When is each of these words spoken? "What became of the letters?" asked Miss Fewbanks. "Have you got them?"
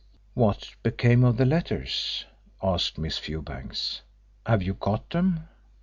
"What 0.33 0.73
became 0.81 1.23
of 1.23 1.37
the 1.37 1.45
letters?" 1.45 2.25
asked 2.59 2.97
Miss 2.97 3.19
Fewbanks. 3.19 4.01
"Have 4.47 4.63
you 4.63 4.73
got 4.73 5.11
them?" 5.11 5.47